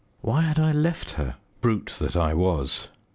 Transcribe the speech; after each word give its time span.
Why 0.21 0.41
had 0.41 0.59
I 0.59 0.71
left 0.71 1.11
her? 1.11 1.35
Brute 1.61 1.97
that 1.99 2.15
I 2.15 2.33
was. 2.33 2.87